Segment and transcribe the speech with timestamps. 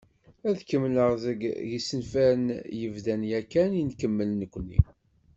[0.47, 1.39] Ad d-kemmleɣ deg
[1.69, 2.47] yisenfaren
[2.79, 4.79] yebdan yakan i nekemmel nekkni.